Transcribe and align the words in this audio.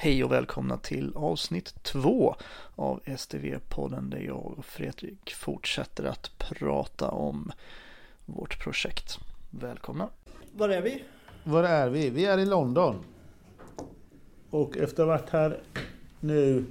Hej 0.00 0.24
och 0.24 0.32
välkomna 0.32 0.76
till 0.76 1.12
avsnitt 1.14 1.74
två 1.82 2.34
av 2.74 3.00
STV-podden 3.04 4.10
där 4.10 4.18
jag 4.18 4.54
och 4.58 4.64
Fredrik 4.64 5.34
fortsätter 5.34 6.04
att 6.04 6.30
prata 6.38 7.08
om 7.08 7.52
vårt 8.26 8.62
projekt. 8.62 9.18
Välkomna! 9.50 10.08
Var 10.56 10.68
är 10.68 10.82
vi? 10.82 11.04
Var 11.44 11.64
är 11.64 11.88
vi? 11.88 12.10
Vi 12.10 12.24
är 12.24 12.38
i 12.38 12.46
London. 12.46 12.96
Och 14.50 14.76
efter 14.76 15.02
att 15.02 15.08
ha 15.08 15.16
varit 15.16 15.30
här 15.30 15.60
nu 16.20 16.64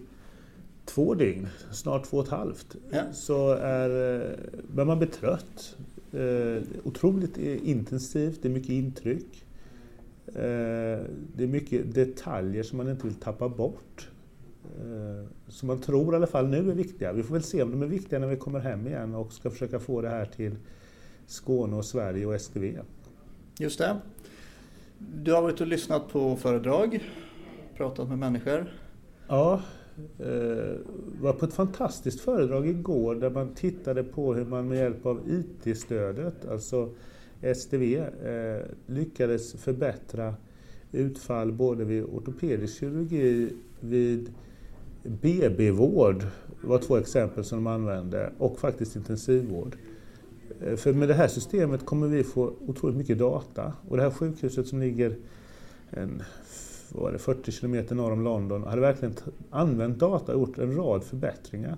två 0.85 1.13
dygn, 1.13 1.47
snart 1.71 2.05
två 2.05 2.17
och 2.17 2.23
ett 2.23 2.31
halvt, 2.31 2.75
Ja. 2.91 3.01
så 3.13 3.51
är, 3.53 3.89
eh, 3.89 4.37
börjar 4.73 4.87
man 4.87 4.97
bli 4.99 5.07
trött. 5.07 5.75
Eh, 6.13 6.63
otroligt 6.83 7.37
eh, 7.37 7.69
intensivt, 7.69 8.41
det 8.41 8.47
är 8.47 8.53
mycket 8.53 8.69
intryck. 8.69 9.43
Det 11.35 11.43
är 11.43 11.47
mycket 11.47 11.93
detaljer 11.95 12.63
som 12.63 12.77
man 12.77 12.89
inte 12.89 13.07
vill 13.07 13.15
tappa 13.15 13.49
bort. 13.49 14.09
Eh, 14.79 15.29
som 15.47 15.67
man 15.67 15.81
tror 15.81 16.13
i 16.13 16.15
alla 16.15 16.27
fall 16.27 16.47
nu 16.47 16.57
är 16.57 16.75
viktiga. 16.75 17.13
Vi 17.13 17.23
får 17.23 17.33
väl 17.33 17.43
se 17.43 17.63
om 17.63 17.71
de 17.71 17.81
är 17.81 17.87
viktiga 17.87 18.19
när 18.19 18.27
vi 18.27 18.37
kommer 18.37 18.59
hem 18.59 18.87
igen 18.87 19.15
och 19.15 19.33
ska 19.33 19.49
försöka 19.49 19.79
få 19.79 20.01
det 20.01 20.09
här 20.09 20.25
till 20.25 20.55
Skåne 21.25 21.75
och 21.75 21.85
Sverige 21.85 22.25
och 22.25 22.35
STV. 22.41 22.79
Just 23.59 23.79
det. 23.79 23.97
Du 24.97 25.33
har 25.33 25.41
varit 25.41 25.61
och 25.61 25.67
lyssnat 25.67 26.09
på 26.09 26.35
föredrag, 26.35 27.03
pratat 27.75 28.09
med 28.09 28.19
människor. 28.19 28.73
Ja, 29.27 29.61
eh, 30.19 30.75
var 31.21 31.33
på 31.33 31.45
ett 31.45 31.53
fantastiskt 31.53 32.21
föredrag 32.21 32.67
igår 32.67 33.15
där 33.15 33.29
man 33.29 33.53
tittade 33.53 34.03
på 34.03 34.33
hur 34.33 34.45
man 34.45 34.67
med 34.67 34.77
hjälp 34.77 35.05
av 35.05 35.21
IT-stödet, 35.29 36.45
alltså 36.45 36.89
STV, 37.41 37.97
eh, 37.97 38.61
lyckades 38.85 39.53
förbättra 39.53 40.35
utfall 40.97 41.51
både 41.51 41.85
vid 41.85 42.03
ortopedisk 42.03 42.79
kirurgi, 42.79 43.49
vid 43.79 44.31
BB-vård, 45.03 46.23
var 46.61 46.77
två 46.79 46.97
exempel 46.97 47.43
som 47.43 47.57
de 47.57 47.67
använde, 47.67 48.31
och 48.37 48.59
faktiskt 48.59 48.95
intensivvård. 48.95 49.75
Eh, 50.61 50.75
för 50.75 50.93
med 50.93 51.07
det 51.07 51.13
här 51.13 51.27
systemet 51.27 51.85
kommer 51.85 52.07
vi 52.07 52.23
få 52.23 52.53
otroligt 52.67 52.97
mycket 52.97 53.17
data 53.17 53.73
och 53.87 53.97
det 53.97 54.03
här 54.03 54.11
sjukhuset 54.11 54.67
som 54.67 54.79
ligger 54.79 55.15
en 55.89 56.23
var 56.91 57.11
det, 57.11 57.17
40 57.17 57.51
kilometer 57.51 57.95
norr 57.95 58.11
om 58.11 58.23
London 58.23 58.63
hade 58.63 58.81
verkligen 58.81 59.15
använt 59.49 59.99
data 59.99 60.35
och 60.35 60.39
gjort 60.39 60.57
en 60.57 60.75
rad 60.75 61.03
förbättringar. 61.03 61.77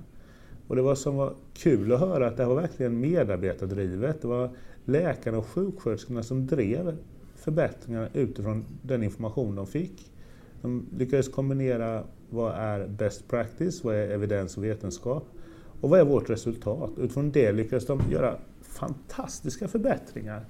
Och 0.68 0.76
det 0.76 0.82
var 0.82 0.96
som 0.96 1.16
var 1.16 1.34
kul 1.54 1.94
att 1.94 2.00
höra 2.00 2.28
att 2.28 2.38
det 2.38 2.44
här 2.44 2.50
var 2.50 2.62
verkligen 2.62 3.00
medarbetardrivet. 3.00 4.22
Det 4.22 4.28
var 4.28 4.50
läkarna 4.86 5.38
och 5.38 5.46
sjuksköterskorna 5.46 6.24
som 6.24 6.48
drev 6.48 6.96
förbättringarna 7.40 8.10
utifrån 8.14 8.66
den 8.82 9.04
information 9.04 9.56
de 9.56 9.68
fick. 9.68 10.12
De 10.62 10.86
lyckades 10.98 11.30
kombinera 11.30 12.04
vad 12.30 12.54
är 12.54 12.88
best 12.88 13.28
practice, 13.28 13.84
vad 13.84 13.96
är 13.96 14.10
evidens 14.10 14.58
och 14.58 14.64
vetenskap 14.64 15.26
och 15.82 15.90
vad 15.90 16.00
är 16.00 16.06
vårt 16.06 16.30
resultat. 16.30 16.92
Utifrån 16.98 17.32
det 17.32 17.52
lyckades 17.52 17.86
de 17.86 18.02
göra 18.12 18.36
fantastiska 18.62 19.68
förbättringar. 19.68 20.46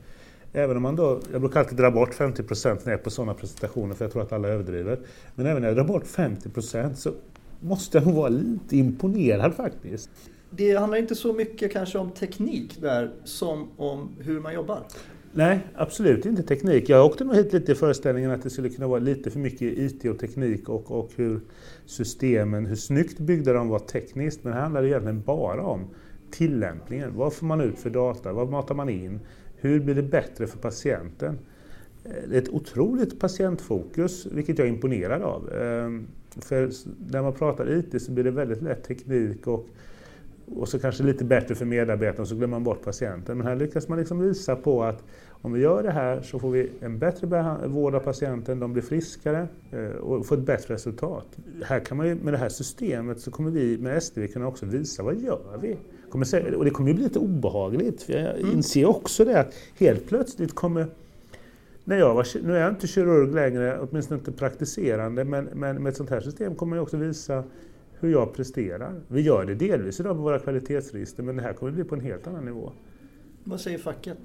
Även 0.54 0.78
om 0.78 0.84
man 0.84 0.96
då, 0.96 1.22
jag 1.31 1.42
brukar 1.42 1.59
alltid 1.59 1.78
dra 1.78 1.92
bort 1.92 2.14
50 2.14 2.44
procent 2.44 2.86
när 2.86 2.92
jag 2.92 3.00
är 3.00 3.03
på 3.03 3.09
sådana 3.09 3.34
presentationer 3.34 3.94
för 3.94 4.06
jag 4.06 4.12
tror 4.12 4.22
att 4.22 4.31
alla 4.31 4.48
överdriver. 4.48 5.00
Men 5.36 5.46
även 5.46 5.62
när 5.62 5.70
jag 5.70 5.78
drar 5.78 5.84
bort 5.84 6.08
50 6.08 6.50
procent 6.50 7.00
så 7.00 7.14
måste 7.59 7.98
jag 7.98 8.08
nog 8.08 8.16
vara 8.16 8.30
lite 8.30 8.78
imponerad 8.78 9.56
faktiskt. 9.56 10.09
Det 10.50 10.76
handlar 10.76 10.98
inte 10.98 11.16
så 11.16 11.34
mycket 11.34 11.74
kanske 11.74 11.98
om 11.98 12.12
teknik 12.12 12.81
där 12.81 13.12
som 13.24 13.68
om 13.78 14.09
hur 14.20 14.40
man 14.40 14.53
jobbar. 14.53 14.84
Nej, 15.33 15.59
absolut 15.75 16.25
inte 16.25 16.44
teknik. 16.44 16.89
Jag 16.89 17.05
åkte 17.05 17.23
nog 17.23 17.35
hit 17.35 17.53
lite 17.53 17.72
i 17.72 17.75
föreställningen 17.75 18.31
att 18.31 18.44
det 18.44 18.49
skulle 18.49 18.69
kunna 18.69 18.88
vara 18.88 18.99
lite 18.99 19.31
för 19.31 19.39
mycket 19.39 19.61
IT 19.61 20.05
och 20.05 20.19
teknik 20.19 20.69
och, 20.69 20.91
och 20.91 21.11
hur 21.16 21.39
systemen, 21.85 22.66
hur 22.66 22.75
snyggt 22.75 23.19
byggda 23.19 23.53
de 23.53 23.69
var 23.69 23.80
tekniskt. 23.80 24.44
Men 24.44 24.53
här 24.53 24.61
handlar 24.61 24.81
det 24.81 24.88
egentligen 24.88 25.22
bara 25.22 25.61
om 25.61 25.88
tillämpningen. 26.31 27.16
Vad 27.16 27.33
får 27.33 27.45
man 27.45 27.61
ut 27.61 27.80
för 27.80 27.89
data? 27.89 28.33
Vad 28.33 28.50
matar 28.50 28.75
man 28.75 28.89
in? 28.89 29.19
Hur 29.56 29.79
blir 29.79 29.95
det 29.95 30.03
bättre 30.03 30.47
för 30.47 30.57
patienten? 30.57 31.39
Det 32.03 32.35
är 32.35 32.41
ett 32.41 32.50
otroligt 32.50 33.19
patientfokus, 33.19 34.25
vilket 34.25 34.57
jag 34.57 34.68
är 34.68 34.72
imponerad 34.72 35.22
av. 35.22 35.53
Ehm, 35.53 36.07
för 36.41 36.69
när 37.12 37.22
man 37.22 37.34
pratar 37.34 37.78
IT 37.78 38.01
så 38.01 38.12
blir 38.12 38.23
det 38.23 38.31
väldigt 38.31 38.62
lätt 38.62 38.84
teknik 38.84 39.47
och, 39.47 39.68
och 40.56 40.70
så 40.70 40.80
kanske 40.80 41.04
lite 41.04 41.24
bättre 41.24 41.56
för 41.56 41.66
medarbetarna 41.66 42.26
så 42.26 42.36
glömmer 42.36 42.52
man 42.56 42.64
bort 42.64 42.84
patienten. 42.84 43.38
Men 43.38 43.48
här 43.48 43.56
lyckas 43.56 43.88
man 43.88 44.00
liksom 44.00 44.20
visa 44.20 44.56
på 44.56 44.84
att 44.84 45.04
om 45.42 45.54
vi 45.54 45.62
gör 45.62 45.84
det 45.84 45.92
här 45.92 46.22
så 46.22 46.40
får 46.40 46.52
vi 46.52 46.72
en 46.80 47.00
bättre 47.00 47.58
vård 47.68 47.96
av 47.96 48.00
patienten, 48.00 48.60
de 48.60 48.74
blir 48.74 48.84
friskare 48.84 49.48
eh, 49.72 49.90
och 49.90 50.26
får 50.26 50.38
ett 50.38 50.44
bättre 50.44 50.74
resultat. 50.74 51.26
Här 51.64 51.80
kan 51.80 51.98
man 51.98 52.08
ju, 52.08 52.16
med 52.16 52.34
det 52.34 52.38
här 52.38 52.50
systemet 52.50 53.20
så 53.20 53.32
kommer 53.32 53.52
vi 53.52 53.78
med 53.78 54.04
STV 54.04 54.28
kunna 54.28 54.48
också 54.48 54.66
visa 54.66 55.04
vad 55.04 55.16
gör 55.16 55.60
vi? 55.62 55.78
Kommer 56.10 56.56
och 56.56 56.66
det 56.66 56.72
kommer 56.72 56.90
ju 56.90 56.96
bli 56.96 57.04
lite 57.04 57.20
obehagligt. 57.20 58.04
För 58.04 58.14
jag 58.14 58.40
inser 58.40 58.86
också 58.86 59.26
det 59.26 59.40
att 59.40 59.54
helt 59.78 60.08
plötsligt 60.08 60.56
kommer 60.56 60.88
när 61.84 61.98
jag 61.98 62.14
var, 62.14 62.28
nu 62.44 62.56
är 62.56 62.62
jag 62.62 62.70
inte 62.70 62.88
kirurg 62.88 63.34
längre, 63.34 63.80
åtminstone 63.80 64.20
inte 64.20 64.31
praktiserande, 64.31 65.24
men, 65.24 65.50
men 65.54 65.84
med 65.84 65.90
ett 65.90 65.98
sånt 65.98 66.10
här 66.10 66.22
system 66.22 66.56
kommer 66.56 66.76
jag 66.76 66.84
också 66.84 66.98
visa 66.98 67.44
hur 68.00 68.12
jag 68.12 68.34
presterar. 68.34 68.94
Vi 69.08 69.22
gör 69.22 69.46
det 69.46 69.56
delvis 69.56 70.00
idag 70.00 70.16
med 70.16 70.24
våra 70.24 70.40
kvalitetsregister, 70.40 71.24
men 71.24 71.36
det 71.36 71.42
här 71.42 71.54
kommer 71.54 71.72
bli 71.72 71.84
på 71.84 71.96
en 71.96 72.02
helt 72.02 72.28
annan 72.28 72.46
nivå. 72.46 72.72
Vad 73.44 73.60
säger 73.62 73.78
facket? 73.78 74.18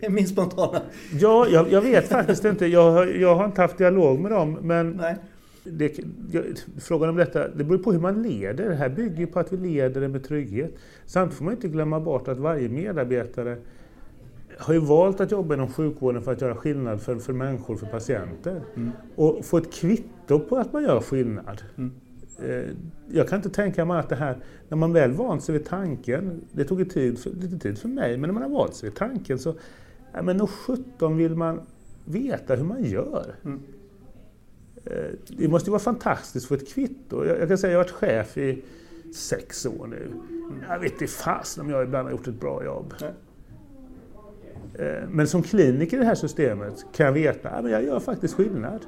Det 0.00 0.06
är 0.06 0.10
min 0.10 0.26
spontana. 0.26 0.82
Ja, 1.20 1.46
jag, 1.50 1.72
jag 1.72 1.80
vet 1.82 2.08
faktiskt 2.08 2.44
inte. 2.44 2.66
Jag, 2.66 2.90
har- 2.92 3.06
jag 3.06 3.34
har 3.34 3.44
inte 3.44 3.60
haft 3.60 3.78
dialog 3.78 4.20
med 4.20 4.30
dem, 4.30 4.58
men 4.62 4.90
Nej. 4.90 5.16
det, 5.64 5.98
frågan 6.80 7.08
om 7.10 7.16
detta, 7.16 7.48
det 7.48 7.64
beror 7.64 7.78
på 7.78 7.92
hur 7.92 8.00
man 8.00 8.22
leder. 8.22 8.68
Det 8.68 8.74
här 8.74 8.88
bygger 8.88 9.26
på 9.26 9.38
att 9.38 9.52
vi 9.52 9.56
leder 9.56 10.00
det 10.00 10.08
med 10.08 10.24
trygghet. 10.24 10.74
Samtidigt 11.06 11.38
får 11.38 11.44
man 11.44 11.54
inte 11.54 11.68
glömma 11.68 12.00
bort 12.00 12.28
att 12.28 12.38
varje 12.38 12.68
medarbetare 12.68 13.56
har 14.58 14.74
ju 14.74 14.80
valt 14.80 15.20
att 15.20 15.30
jobba 15.30 15.54
inom 15.54 15.68
sjukvården 15.72 16.22
för 16.22 16.32
att 16.32 16.40
göra 16.40 16.54
skillnad 16.54 17.00
för, 17.02 17.16
för 17.16 17.32
människor, 17.32 17.76
för 17.76 17.86
patienter. 17.86 18.60
Och 19.16 19.44
få 19.44 19.56
ett 19.58 19.72
kvitto 19.72 20.38
på 20.40 20.56
att 20.56 20.72
man 20.72 20.82
gör 20.82 21.00
skillnad. 21.00 21.62
Mm. 21.78 21.92
Eh, 22.42 22.70
Jag 23.08 23.28
kan 23.28 23.36
inte 23.36 23.50
tänka 23.50 23.84
mig 23.84 23.98
att 23.98 24.08
det 24.08 24.16
här, 24.16 24.38
när 24.68 24.76
man 24.76 24.92
väl 24.92 25.12
vant 25.12 25.42
sig 25.42 25.52
vid 25.52 25.64
tanken, 25.66 26.40
det 26.52 26.64
tog 26.64 26.90
tid 26.90 27.18
för, 27.18 27.30
lite 27.30 27.58
tid 27.58 27.78
för 27.78 27.88
mig, 27.88 28.16
men 28.16 28.28
när 28.28 28.34
man 28.34 28.42
har 28.42 28.58
vant 28.58 28.74
sig 28.74 28.88
vid 28.88 28.98
tanken 28.98 29.38
så, 29.38 29.54
ja, 30.12 30.22
men 30.22 30.36
nog 30.36 30.50
sjutton 30.50 31.16
vill 31.16 31.34
man 31.34 31.60
veta 32.04 32.54
hur 32.54 32.64
man 32.64 32.84
gör. 32.84 33.34
Mm. 33.44 33.60
Eh, 34.84 34.92
Det 35.28 35.48
måste 35.48 35.68
ju 35.68 35.72
vara 35.72 35.80
fantastiskt 35.82 36.46
få 36.46 36.54
ett 36.54 36.68
kvitto. 36.68 37.24
Jag, 37.24 37.38
jag 37.40 37.48
kan 37.48 37.58
säga 37.58 37.72
jag 37.72 37.78
har 37.78 37.84
varit 37.84 37.92
chef 37.92 38.38
i 38.38 38.64
sex 39.14 39.66
år 39.66 39.86
nu. 39.86 40.08
Jag 40.68 40.78
vet 40.78 40.92
inte 40.92 41.06
fasen 41.06 41.64
om 41.64 41.70
jag 41.70 41.84
ibland 41.84 42.04
har 42.08 42.12
gjort 42.12 42.28
ett 42.28 42.40
bra 42.40 42.64
jobb. 42.64 42.94
Eh, 44.74 45.08
Men 45.08 45.26
som 45.28 45.42
kliniker 45.42 45.96
i 45.96 46.00
det 46.00 46.06
här 46.06 46.14
systemet 46.14 46.86
kan 46.92 47.06
jag 47.06 47.12
veta 47.12 47.48
att 47.50 47.70
jag 47.70 47.84
gör 47.84 48.00
faktiskt 48.00 48.34
skillnad. 48.34 48.86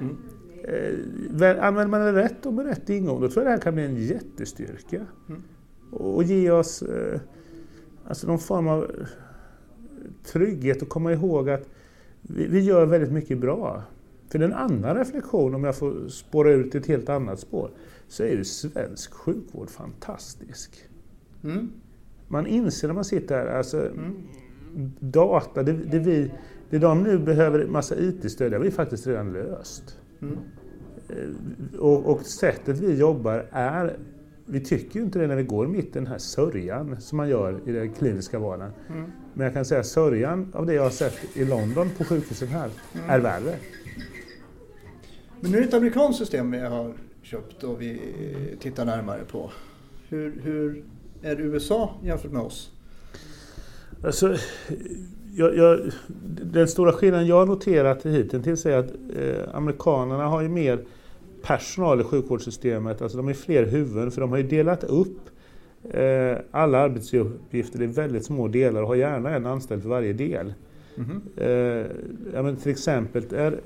Mm. 0.00 0.16
Eh, 0.64 1.64
Använder 1.66 1.86
man 1.86 2.00
det 2.00 2.12
rätt 2.12 2.46
och 2.46 2.54
med 2.54 2.66
rätt 2.66 2.90
ingång, 2.90 3.20
då 3.20 3.28
tror 3.28 3.44
jag 3.44 3.46
det 3.46 3.54
här 3.56 3.62
kan 3.62 3.74
bli 3.74 3.84
en 3.84 3.96
jättestyrka. 3.96 5.06
Mm. 5.28 5.42
Och 5.90 6.14
och 6.16 6.22
ge 6.22 6.50
oss 6.50 6.82
eh, 6.82 7.20
alltså 8.06 8.26
någon 8.26 8.38
form 8.38 8.68
av 8.68 8.82
eh, 8.84 9.06
trygghet 10.24 10.82
och 10.82 10.88
komma 10.88 11.12
ihåg 11.12 11.50
att 11.50 11.68
vi, 12.22 12.46
vi 12.46 12.60
gör 12.60 12.86
väldigt 12.86 13.12
mycket 13.12 13.38
bra. 13.38 13.82
För 14.28 14.38
en 14.38 14.52
annan 14.52 14.96
reflektion, 14.96 15.54
om 15.54 15.64
jag 15.64 15.76
får 15.76 16.08
spåra 16.08 16.52
ut 16.52 16.74
ett 16.74 16.86
helt 16.86 17.08
annat 17.08 17.40
spår, 17.40 17.70
så 18.08 18.22
är 18.22 18.30
ju 18.30 18.44
svensk 18.44 19.12
sjukvård 19.12 19.70
fantastisk. 19.70 20.88
Mm. 21.44 21.72
Man 22.28 22.46
inser 22.46 22.88
när 22.88 22.94
man 22.94 23.04
sitter 23.04 23.36
här, 23.36 23.46
alltså 23.46 23.88
Mm. 24.74 24.92
data, 25.00 25.62
det, 25.62 25.72
det, 25.72 25.98
vi, 25.98 26.30
det 26.70 26.78
de 26.78 27.02
nu 27.02 27.18
behöver 27.18 27.66
massa 27.66 27.98
IT-stöd, 27.98 28.52
det 28.52 28.56
har 28.56 28.64
vi 28.64 28.70
faktiskt 28.70 29.06
redan 29.06 29.32
löst. 29.32 29.98
Mm. 30.22 30.38
Eh, 31.08 31.80
Och, 31.80 32.06
och 32.06 32.22
sättet 32.26 32.78
vi 32.78 32.94
jobbar 32.94 33.46
är, 33.50 33.96
vi 34.46 34.60
tycker 34.60 34.98
ju 34.98 35.04
inte 35.04 35.18
det 35.18 35.26
när 35.26 35.36
vi 35.36 35.42
går 35.42 35.66
mitt 35.66 35.86
i 35.86 35.90
den 35.90 36.06
här 36.06 36.18
sörjan 36.18 37.00
som 37.00 37.16
man 37.16 37.28
gör 37.28 37.60
i 37.66 37.72
den 37.72 37.92
kliniska 37.92 38.38
vardagen. 38.38 38.72
Mm. 38.88 39.12
Men 39.34 39.44
jag 39.44 39.54
kan 39.54 39.64
säga 39.64 39.82
sörjan 39.84 40.52
av 40.54 40.66
det 40.66 40.74
jag 40.74 40.82
har 40.82 40.90
sett 40.90 41.36
i 41.36 41.44
London 41.44 41.90
på 41.98 42.04
sjukhusen 42.04 42.48
här 42.48 42.70
är 43.08 43.20
värre. 43.20 43.56
Men 45.40 45.50
nu 45.50 45.56
är 45.56 45.62
det 45.62 45.68
ett 45.68 45.74
amerikanskt 45.74 46.18
system 46.18 46.50
vi 46.50 46.58
har 46.58 46.94
köpt 47.22 47.64
och 47.64 47.82
vi 47.82 48.00
tittar 48.60 48.84
närmare 48.84 49.24
på. 49.24 49.50
Hur, 50.08 50.40
hur 50.42 50.84
är 51.22 51.40
USA 51.40 51.94
jämfört 52.02 52.32
med 52.32 52.42
oss? 52.42 52.72
Alltså, 54.04 54.36
jag, 55.34 55.56
jag, 55.56 55.80
den 56.52 56.68
stora 56.68 56.92
skillnaden 56.92 57.26
jag 57.26 57.36
har 57.36 57.46
noterat 57.46 58.06
hittills 58.06 58.66
är 58.66 58.76
att 58.76 58.90
eh, 59.16 59.54
amerikanerna 59.54 60.26
har 60.26 60.42
ju 60.42 60.48
mer 60.48 60.84
personal 61.42 62.00
i 62.00 62.04
sjukvårdssystemet, 62.04 63.02
alltså 63.02 63.16
de 63.16 63.28
är 63.28 63.34
fler 63.34 63.66
huvuden 63.66 64.10
för 64.10 64.20
de 64.20 64.30
har 64.30 64.36
ju 64.36 64.42
delat 64.42 64.84
upp 64.84 65.18
eh, 65.90 66.36
alla 66.50 66.78
arbetsuppgifter 66.78 67.82
i 67.82 67.86
väldigt 67.86 68.24
små 68.24 68.48
delar 68.48 68.82
och 68.82 68.88
har 68.88 68.94
gärna 68.94 69.30
en 69.30 69.46
anställd 69.46 69.82
för 69.82 69.88
varje 69.88 70.12
del. 70.12 70.54
Mhm. 70.96 71.22
Eh, 71.36 71.86
ja, 72.34 72.42
men 72.42 72.56
till 72.56 72.72
exempel 72.72 73.24
är 73.34 73.60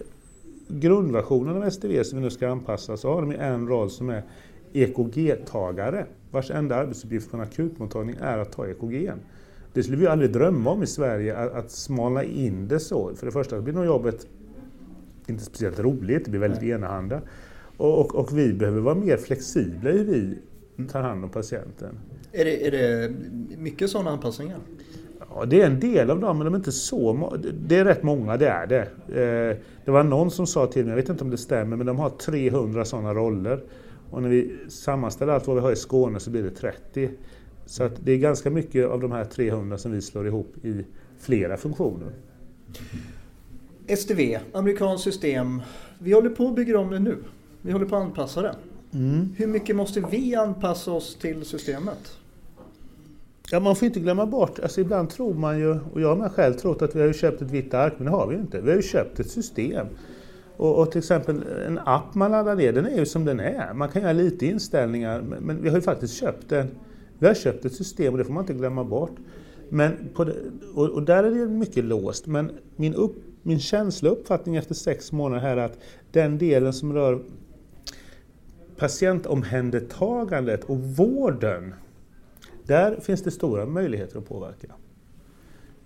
grundversionen 0.69 1.63
av 1.63 1.71
STV 1.71 2.05
som 2.05 2.19
vi 2.19 2.25
nu 2.25 2.31
ska 2.31 2.49
anpassa 2.49 2.97
så 2.97 3.15
har 3.15 3.23
de 3.23 3.31
en 3.31 3.69
roll 3.69 3.91
som 3.91 4.11
är 4.11 4.23
EKG-tagare 4.73 6.07
vars 6.31 6.51
enda 6.51 6.77
arbetsuppgift 6.77 7.31
på 7.31 7.37
en 7.37 7.43
akutmottagning 7.43 8.17
är 8.21 8.39
att 8.39 8.53
ta 8.53 8.67
EKG. 8.67 9.13
Det 9.77 9.83
skulle 9.83 9.99
vi 9.99 10.07
aldrig 10.07 10.33
drömma 10.33 10.71
om 10.71 10.83
i 10.83 10.87
Sverige, 10.87 11.37
att, 11.37 11.55
att 11.55 11.71
smala 11.71 12.25
in 12.25 12.69
det 12.69 12.81
så. 12.81 13.15
För 13.15 13.27
det 13.27 13.33
första 13.33 13.61
blir 13.61 13.75
nog 13.75 13.85
jobbet 13.85 14.27
inte 15.27 15.45
speciellt 15.45 15.79
roligt, 15.79 16.25
det 16.25 16.31
blir 16.31 16.41
väldigt 16.41 16.61
Nej. 16.61 16.71
enahanda. 16.71 17.21
Och, 17.77 18.01
och, 18.01 18.15
och, 18.15 18.39
vi 18.39 18.53
behöver 18.53 18.81
vara 18.81 18.95
mer 18.95 19.17
flexibla 19.17 19.91
i 19.91 19.99
hur 19.99 20.05
vi 20.77 20.89
tar 20.89 21.03
hand 21.03 21.25
om 21.25 21.31
patienten. 21.31 21.99
Är 22.33 22.45
det, 22.45 22.67
är 22.67 22.71
det 22.71 23.15
mycket 23.59 23.91
sådana 23.91 24.11
anpassningar? 24.11 24.59
Ja, 25.31 25.45
det 25.45 25.63
är 25.63 25.67
en 25.67 25.81
del 25.81 26.11
av 26.11 26.21
dem, 26.21 26.39
men 26.39 26.45
de 26.45 26.55
är 26.55 26.59
inte 26.59 26.73
så 26.73 27.37
Det 27.67 27.79
är 27.79 27.85
rätt 27.85 28.03
många, 28.03 28.37
det 28.37 28.49
är 28.49 28.67
det. 28.67 28.83
Eh, 29.09 29.57
det 29.85 29.91
var 29.91 30.05
någon 30.05 30.31
som 30.31 30.47
sa 30.47 30.67
till 30.67 30.85
mig, 30.85 30.91
jag 30.91 30.97
vet 30.97 31.09
inte 31.09 31.25
om 31.25 31.31
det 31.31 31.39
stämmer, 31.39 31.77
men 31.77 31.87
de 31.87 31.99
har 31.99 32.11
300 32.11 32.85
sådana 32.85 33.15
roller. 33.15 33.61
Och 34.11 34.23
när 34.23 34.29
vi 34.29 34.57
sammanställer 34.69 35.33
allt 35.33 35.47
vad 35.47 35.57
vi 35.57 35.63
har 35.63 35.73
i 35.73 35.77
Skåne 35.77 36.21
så 36.21 36.31
blir 36.31 36.43
det 36.43 36.51
30. 36.51 37.11
Så 37.67 37.85
att 37.85 37.93
det 38.05 38.13
är 38.13 38.19
ganska 38.19 38.51
mycket 38.51 38.87
av 38.87 39.01
de 39.01 39.13
här 39.13 39.25
300 39.25 39.79
som 39.79 39.93
vi 39.93 40.03
slår 40.03 40.27
ihop 40.27 40.55
i 40.63 40.85
flera 41.19 41.57
funktioner. 41.57 42.13
STV, 43.87 44.39
amerikanskt 44.53 45.05
system. 45.05 45.63
Vi 45.99 46.13
håller 46.13 46.31
på 46.31 46.49
att 46.49 46.55
bygga 46.55 46.79
om 46.79 46.91
det 46.91 46.99
nu. 46.99 47.17
Vi 47.63 47.73
håller 47.73 47.87
på 47.87 47.97
att 47.97 48.03
anpassa 48.03 48.43
det. 48.43 48.55
Mm. 48.95 49.35
Hur 49.37 49.47
mycket 49.47 49.77
måste 49.77 50.01
vi 50.11 50.35
anpassa 50.35 50.93
oss 50.93 51.15
till 51.15 51.45
systemet? 51.45 52.19
Ja, 53.51 53.61
man 53.61 53.77
får 53.77 53.87
inte 53.87 54.01
glömma 54.01 54.27
bort, 54.27 54.59
alltså 54.59 54.81
ibland 54.81 55.11
tror 55.11 55.35
man 55.35 55.59
ju, 55.59 55.79
och 55.93 56.01
jag 56.01 56.09
har 56.09 56.17
med 56.17 56.33
själv 56.33 56.55
trott 56.55 56.83
att 56.83 56.95
vi 56.95 57.01
har 57.01 57.13
köpt 57.13 57.43
ett 57.43 57.51
vitt 57.51 57.75
ark, 57.75 57.93
men 57.97 58.05
det 58.05 58.11
har 58.11 58.27
vi 58.27 58.37
inte. 58.37 58.61
Vi 58.61 58.71
har 58.71 58.77
ju 58.77 58.83
köpt 58.83 59.21
ett 59.21 59.31
system. 59.31 59.87
Och, 60.57 60.79
och, 60.79 60.91
till 60.91 60.99
exempel 60.99 61.43
en 61.67 61.79
app 61.79 62.15
man 62.15 62.31
laddar 62.31 62.55
ner, 62.55 62.73
den 62.73 62.87
är 62.87 62.99
ju 62.99 63.07
som 63.07 63.25
den 63.25 63.41
är. 63.41 63.75
Man 63.75 63.89
kan 63.89 64.03
göra 64.03 64.13
lite 64.13 64.47
inställningar, 64.47 65.23
men, 65.23 65.43
men 65.43 65.63
vi 65.63 65.69
har 65.69 65.77
ju 65.77 65.83
faktiskt 65.83 66.15
köpt 66.15 66.53
en, 66.53 66.71
vi 67.19 67.27
har 67.27 67.35
köpt 67.35 67.65
ett 67.65 67.75
system 67.75 68.13
och 68.15 68.19
det 68.19 68.25
får 68.25 68.33
man 68.33 68.43
inte 68.43 68.55
glömma 68.55 68.85
bort. 68.85 69.17
Men 69.69 69.93
det, 70.17 70.35
och, 70.75 70.89
och, 70.89 71.03
där 71.03 71.25
är 71.25 71.31
det 71.31 71.47
mycket 71.47 71.85
låst, 71.85 72.27
men 72.27 72.51
min, 72.77 72.95
upp, 72.95 73.17
min 73.43 73.61
känsla 73.61 74.11
och 74.11 74.19
uppfattning 74.19 74.57
efter 74.57 74.75
sex 74.75 75.13
månader 75.13 75.43
här 75.43 75.57
är 75.57 75.65
att 75.65 75.79
den 76.13 76.39
delen 76.39 76.73
som 76.73 76.93
rör 76.93 77.23
patientomhändertagandet 78.77 80.65
och 80.65 80.79
vården, 80.79 81.75
där 82.67 83.01
finns 83.01 83.23
det 83.23 83.31
stora 83.31 83.67
möjligheter 83.67 84.19
att 84.19 84.29
påverka. 84.29 84.69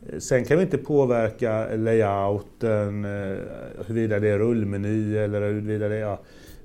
Eh, 0.08 0.18
sen 0.18 0.44
kan 0.44 0.56
vi 0.56 0.62
inte 0.62 0.78
påverka 0.78 1.76
layouten, 1.76 3.04
eh, 3.04 3.38
huruvida 3.86 4.18
det 4.18 4.28
är 4.28 4.38
rullmeny 4.38 5.16
eller 5.16 5.40
huruvida 5.40 5.88
det 5.88 5.96
är 5.96 6.00
ja, 6.00 6.20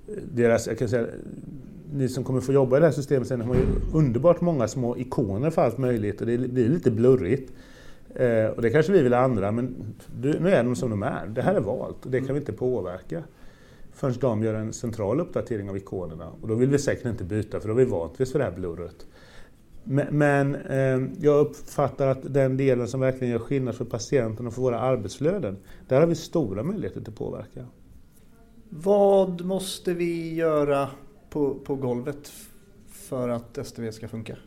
eh, 0.08 0.14
deras, 0.34 0.68
jag 0.68 0.78
kan 0.78 0.90
säga, 0.90 1.08
ni 1.94 2.10
som 2.10 2.24
kommer 2.24 2.42
få 2.42 2.54
jobba 2.54 2.78
i 2.78 2.80
det 2.80 2.86
här 2.86 2.94
systemet 2.94 3.28
sen 3.28 3.42
har 3.42 3.56
ju 3.56 3.66
underbart 3.94 4.42
många 4.42 4.68
små 4.68 4.98
ikoner 4.98 5.50
för 5.50 5.62
allt 5.62 5.78
möjligt 5.78 6.22
och 6.22 6.28
det 6.28 6.38
blir 6.38 6.70
lite 6.70 6.92
blurrigt. 6.92 7.52
Eh, 8.16 8.46
och 8.46 8.62
det 8.62 8.70
kanske 8.70 8.92
vi 8.92 9.02
vill 9.02 9.14
ändra 9.14 9.52
men 9.52 9.76
nu 10.22 10.50
är 10.50 10.64
de 10.64 10.76
som 10.76 10.90
de 10.90 11.04
är. 11.04 11.28
Det 11.28 11.42
här 11.42 11.56
är 11.56 11.60
valt 11.60 12.06
och 12.06 12.12
det 12.12 12.20
kan 12.20 12.36
vi 12.36 12.40
inte 12.40 12.54
påverka 12.54 13.24
förrän 13.94 14.16
de 14.20 14.44
gör 14.44 14.54
en 14.54 14.74
central 14.74 15.20
uppdatering 15.20 15.70
av 15.70 15.78
ikonerna. 15.78 16.30
Och 16.42 16.48
då 16.48 16.56
vill 16.56 16.70
vi 16.70 16.80
säkert 16.80 17.06
inte 17.06 17.24
byta 17.24 17.60
för 17.60 17.68
då 17.68 17.74
har 17.74 17.80
vi 17.80 17.86
vant 17.86 18.22
oss 18.22 18.34
det 18.34 18.44
här 18.44 18.52
blurret. 18.52 19.06
Men, 19.84 20.18
men 20.18 20.56
eh, 20.56 21.10
jag 21.20 21.40
uppfattar 21.40 22.08
att 22.08 22.34
den 22.34 22.58
delen 22.58 22.88
som 22.88 23.00
verkligen 23.00 23.32
gör 23.32 23.40
skillnad 23.40 23.76
för 23.76 23.86
patienten 23.86 24.48
och 24.48 24.54
för 24.54 24.62
våra 24.62 24.80
arbetsflöden, 24.80 25.58
där 25.88 26.00
har 26.00 26.08
vi 26.08 26.16
stora 26.16 26.64
möjligheter 26.64 27.02
till 27.02 27.14
påverkan. 27.14 27.66
Vad 28.70 29.46
måste 29.46 29.94
vi 29.94 30.34
göra 30.34 30.90
på, 31.36 31.56
på 31.56 31.76
golvet 31.76 32.32
för 32.90 33.30
att 33.30 33.68
STV 33.68 33.92
ska 33.92 34.08
funka? 34.08 34.38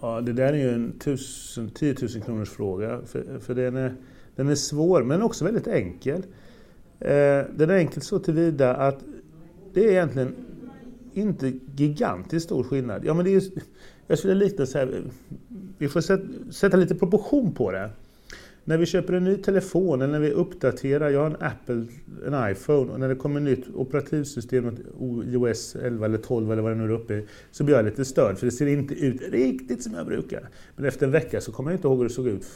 Ja, 0.00 0.20
det 0.20 0.32
där 0.32 0.52
är 0.52 0.56
ju 0.56 0.70
en 0.70 0.98
tusen, 0.98 1.70
10 1.70 1.94
000 2.00 2.22
kronors 2.22 2.50
fråga. 2.50 3.00
För, 3.06 3.38
för 3.38 3.54
den, 3.54 3.76
är, 3.76 3.94
den 4.36 4.48
är 4.48 4.54
svår 4.54 5.02
men 5.02 5.22
också 5.22 5.44
väldigt 5.44 5.66
enkel. 5.66 6.22
Eh, 7.00 7.42
den 7.56 7.70
är 7.70 7.76
enkel 7.76 8.02
så 8.02 8.18
tillvida 8.18 8.74
att 8.74 8.98
det 9.72 9.86
är 9.86 9.90
egentligen 9.90 10.34
inte 11.12 11.52
gigantiskt 11.76 12.46
stor 12.46 12.64
skillnad. 12.64 13.04
Ja, 13.04 13.14
men 13.14 13.24
det 13.24 13.34
är, 13.34 13.42
jag 14.06 14.18
skulle 14.18 14.34
likna 14.34 14.66
så 14.66 14.78
här, 14.78 15.02
vi 15.78 15.88
får 15.88 16.00
sätta, 16.00 16.52
sätta 16.52 16.76
lite 16.76 16.94
proportion 16.94 17.54
på 17.54 17.72
det. 17.72 17.90
När 18.66 18.78
vi 18.78 18.86
köper 18.86 19.12
en 19.12 19.24
ny 19.24 19.36
telefon 19.36 20.02
eller 20.02 20.12
när 20.12 20.20
vi 20.20 20.30
uppdaterar, 20.30 21.10
jag 21.10 21.20
har 21.20 21.26
en 21.26 21.36
Apple, 21.40 21.86
en 22.26 22.50
iPhone 22.50 22.92
och 22.92 23.00
när 23.00 23.08
det 23.08 23.14
kommer 23.14 23.40
ett 23.40 23.58
nytt 23.58 23.74
operativsystem, 23.74 24.76
iOS 25.26 25.76
11 25.76 26.06
eller 26.06 26.18
12 26.18 26.52
eller 26.52 26.62
vad 26.62 26.72
det 26.72 26.76
nu 26.76 26.84
är 26.84 26.90
uppe 26.90 27.14
i, 27.14 27.26
så 27.50 27.64
blir 27.64 27.76
jag 27.76 27.84
lite 27.84 28.04
störd 28.04 28.38
för 28.38 28.46
det 28.46 28.52
ser 28.52 28.66
inte 28.66 28.94
ut 28.94 29.22
riktigt 29.32 29.82
som 29.82 29.94
jag 29.94 30.06
brukar. 30.06 30.48
Men 30.76 30.84
efter 30.84 31.06
en 31.06 31.12
vecka 31.12 31.40
så 31.40 31.52
kommer 31.52 31.70
jag 31.70 31.78
inte 31.78 31.88
ihåg 31.88 31.98
hur 31.98 32.04
det 32.04 32.14
såg 32.14 32.28
ut, 32.28 32.46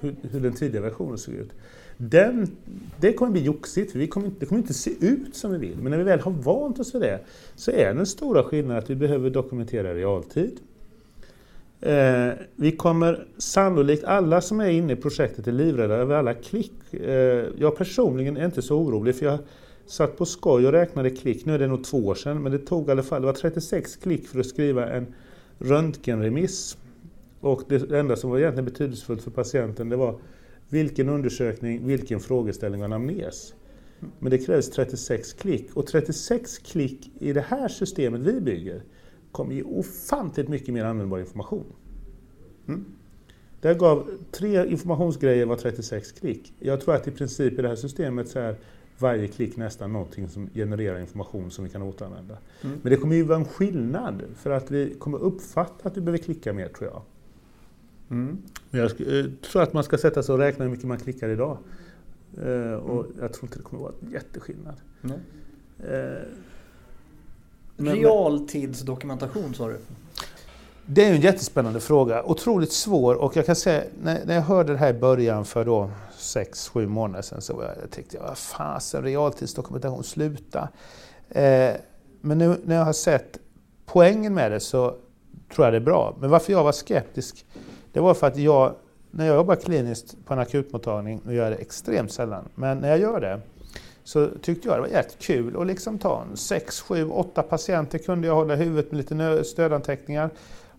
hur, 0.00 0.14
hur 0.30 0.40
den 0.40 0.52
tidigare 0.52 0.84
versionen 0.84 1.18
såg 1.18 1.34
ut. 1.34 1.50
Den, 1.96 2.48
det 3.00 3.12
kommer 3.12 3.32
bli 3.32 3.42
joxigt, 3.44 3.92
för 3.92 3.98
vi 3.98 4.06
kommer, 4.06 4.30
det 4.38 4.46
kommer 4.46 4.60
inte 4.60 4.74
se 4.74 4.90
ut 5.00 5.36
som 5.36 5.52
vi 5.52 5.58
vill. 5.58 5.76
Men 5.76 5.90
när 5.90 5.98
vi 5.98 6.04
väl 6.04 6.20
har 6.20 6.32
vant 6.32 6.78
oss 6.78 6.94
vid 6.94 7.02
det 7.02 7.20
så 7.54 7.70
är 7.70 7.94
den 7.94 8.06
stora 8.06 8.42
skillnaden 8.42 8.78
att 8.78 8.90
vi 8.90 8.96
behöver 8.96 9.30
dokumentera 9.30 9.94
realtid. 9.94 10.60
Eh, 11.82 12.32
vi 12.56 12.72
kommer 12.72 13.26
sannolikt, 13.38 14.04
alla 14.04 14.40
som 14.40 14.60
är 14.60 14.68
inne 14.68 14.92
i 14.92 14.96
projektet 14.96 15.46
är 15.46 15.52
livrädda 15.52 15.94
över 15.94 16.14
alla 16.14 16.34
klick. 16.34 16.94
Eh, 16.94 17.46
jag 17.58 17.76
personligen 17.76 18.36
är 18.36 18.44
inte 18.44 18.62
så 18.62 18.78
orolig 18.78 19.16
för 19.16 19.26
jag 19.26 19.38
satt 19.86 20.16
på 20.16 20.26
skoj 20.26 20.66
och 20.66 20.72
räknade 20.72 21.10
klick, 21.10 21.44
nu 21.46 21.54
är 21.54 21.58
det 21.58 21.66
nog 21.66 21.84
två 21.84 21.98
år 21.98 22.14
sedan, 22.14 22.42
men 22.42 22.52
det 22.52 22.58
tog 22.58 22.88
i 22.88 22.90
alla 22.90 23.02
fall, 23.02 23.22
det 23.22 23.26
var 23.26 23.34
36 23.34 23.96
klick 23.96 24.28
för 24.28 24.40
att 24.40 24.46
skriva 24.46 24.88
en 24.88 25.06
röntgenremiss. 25.58 26.78
Och 27.40 27.62
det 27.68 27.98
enda 27.98 28.16
som 28.16 28.30
var 28.30 28.38
egentligen 28.38 28.64
betydelsefullt 28.64 29.22
för 29.22 29.30
patienten 29.30 29.88
det 29.88 29.96
var 29.96 30.18
vilken 30.68 31.08
undersökning, 31.08 31.86
vilken 31.86 32.20
frågeställning 32.20 32.80
och 32.80 32.84
anamnes. 32.84 33.54
Men 34.18 34.30
det 34.30 34.38
krävs 34.38 34.70
36 34.70 35.32
klick 35.32 35.76
och 35.76 35.86
36 35.86 36.58
klick 36.58 37.10
i 37.18 37.32
det 37.32 37.44
här 37.48 37.68
systemet 37.68 38.20
vi 38.20 38.40
bygger 38.40 38.82
kommer 39.32 39.54
ge 39.54 39.62
ofantligt 39.62 40.48
mycket 40.48 40.74
mer 40.74 40.84
användbar 40.84 41.18
information. 41.18 41.64
Mm. 42.68 42.84
Det 43.60 43.78
gav 43.78 44.10
tre 44.30 44.66
informationsgrejer 44.70 45.46
var 45.46 45.56
36 45.56 46.12
klick. 46.12 46.54
Jag 46.58 46.80
tror 46.80 46.94
att 46.94 47.08
i 47.08 47.10
princip 47.10 47.58
i 47.58 47.62
det 47.62 47.68
här 47.68 47.76
systemet 47.76 48.28
så 48.28 48.38
är 48.38 48.56
varje 48.98 49.28
klick 49.28 49.56
nästan 49.56 49.92
någonting 49.92 50.28
som 50.28 50.50
genererar 50.54 51.00
information 51.00 51.50
som 51.50 51.64
vi 51.64 51.70
kan 51.70 51.82
återanvända. 51.82 52.38
Mm. 52.62 52.78
Men 52.82 52.90
det 52.92 52.96
kommer 52.96 53.16
ju 53.16 53.22
vara 53.22 53.38
en 53.38 53.44
skillnad 53.44 54.22
för 54.36 54.50
att 54.50 54.70
vi 54.70 54.94
kommer 54.98 55.18
uppfatta 55.18 55.88
att 55.88 55.96
vi 55.96 56.00
behöver 56.00 56.24
klicka 56.24 56.52
mer 56.52 56.68
tror 56.68 56.90
jag. 56.90 57.02
Mm. 58.10 58.38
Jag 58.70 58.84
eh, 58.84 59.24
tror 59.52 59.62
att 59.62 59.72
man 59.72 59.84
ska 59.84 59.98
sätta 59.98 60.22
sig 60.22 60.32
och 60.32 60.38
räkna 60.38 60.64
hur 60.64 60.70
mycket 60.70 60.86
man 60.86 60.98
klickar 60.98 61.28
idag. 61.28 61.58
Eh, 62.38 62.72
och 62.72 63.04
mm. 63.04 63.16
jag 63.20 63.32
tror 63.32 63.44
inte 63.44 63.58
det 63.58 63.64
kommer 63.64 63.82
vara 63.82 63.92
en 64.02 64.10
jätteskillnad. 64.10 64.76
Mm. 65.02 65.18
Realtidsdokumentation 67.82 69.54
sa 69.54 69.68
du? 69.68 69.78
Det 70.86 71.04
är 71.04 71.14
en 71.14 71.20
jättespännande 71.20 71.80
fråga, 71.80 72.22
otroligt 72.24 72.72
svår 72.72 73.14
och 73.14 73.36
jag 73.36 73.46
kan 73.46 73.56
säga 73.56 73.84
när, 74.02 74.24
när 74.24 74.34
jag 74.34 74.42
hörde 74.42 74.72
det 74.72 74.78
här 74.78 74.90
i 74.90 74.98
början 74.98 75.44
för 75.44 75.64
då 75.64 75.90
6-7 76.18 76.86
månader 76.86 77.22
sedan 77.22 77.42
så 77.42 77.52
jag, 77.52 77.70
jag 77.82 77.90
tänkte 77.90 78.16
jag, 78.16 78.24
vad 78.24 78.38
fasen 78.38 79.02
realtidsdokumentation, 79.02 80.04
sluta. 80.04 80.68
Eh, 81.28 81.70
men 82.20 82.38
nu 82.38 82.56
när 82.64 82.76
jag 82.76 82.84
har 82.84 82.92
sett 82.92 83.38
poängen 83.86 84.34
med 84.34 84.52
det 84.52 84.60
så 84.60 84.94
tror 85.54 85.66
jag 85.66 85.72
det 85.72 85.78
är 85.78 85.80
bra. 85.80 86.16
Men 86.20 86.30
varför 86.30 86.52
jag 86.52 86.64
var 86.64 86.72
skeptisk 86.72 87.46
det 87.92 88.00
var 88.00 88.14
för 88.14 88.26
att 88.26 88.36
jag, 88.36 88.74
när 89.10 89.26
jag 89.26 89.36
jobbar 89.36 89.56
kliniskt 89.56 90.16
på 90.24 90.34
en 90.34 90.40
akutmottagning, 90.40 91.20
nu 91.24 91.34
gör 91.34 91.42
jag 91.42 91.52
det 91.52 91.56
extremt 91.56 92.12
sällan, 92.12 92.48
men 92.54 92.78
när 92.78 92.88
jag 92.88 93.00
gör 93.00 93.20
det 93.20 93.40
så 94.04 94.28
tyckte 94.42 94.68
jag 94.68 94.76
det 94.76 94.80
var 94.80 94.88
jättekul 94.88 95.60
att 95.60 95.66
liksom 95.66 95.98
ta 95.98 96.22
en 96.22 96.36
6, 96.36 96.80
7, 96.80 97.10
8 97.10 97.42
patienter 97.42 97.98
kunde 97.98 98.26
jag 98.26 98.34
hålla 98.34 98.54
i 98.54 98.56
huvudet 98.56 98.90
med 98.92 98.98
lite 98.98 99.44
stödanteckningar. 99.44 100.30